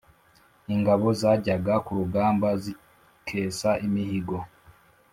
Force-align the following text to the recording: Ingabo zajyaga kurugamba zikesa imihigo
Ingabo 0.73 1.07
zajyaga 1.21 1.75
kurugamba 1.85 2.47
zikesa 2.63 3.69
imihigo 3.85 4.37